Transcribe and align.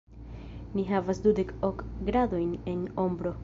Ni 0.77 0.85
havas 0.87 1.21
dudek-ok 1.27 1.83
gradojn 2.11 2.51
en 2.75 2.81
ombro! 3.07 3.39